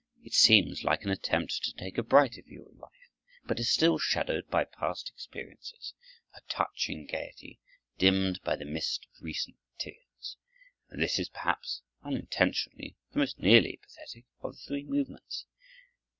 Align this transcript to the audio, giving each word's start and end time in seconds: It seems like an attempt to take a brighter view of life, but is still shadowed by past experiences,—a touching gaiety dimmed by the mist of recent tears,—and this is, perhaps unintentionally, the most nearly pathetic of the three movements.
It 0.23 0.33
seems 0.33 0.83
like 0.83 1.03
an 1.03 1.11
attempt 1.11 1.61
to 1.61 1.73
take 1.75 1.99
a 1.99 2.01
brighter 2.01 2.41
view 2.41 2.65
of 2.65 2.79
life, 2.79 3.11
but 3.45 3.59
is 3.59 3.71
still 3.71 3.99
shadowed 3.99 4.49
by 4.49 4.63
past 4.63 5.09
experiences,—a 5.13 6.39
touching 6.49 7.05
gaiety 7.05 7.59
dimmed 7.99 8.41
by 8.41 8.55
the 8.55 8.65
mist 8.65 9.05
of 9.13 9.21
recent 9.23 9.57
tears,—and 9.77 11.03
this 11.03 11.19
is, 11.19 11.29
perhaps 11.29 11.83
unintentionally, 12.01 12.97
the 13.11 13.19
most 13.19 13.37
nearly 13.37 13.79
pathetic 13.79 14.25
of 14.41 14.53
the 14.53 14.61
three 14.65 14.85
movements. 14.85 15.45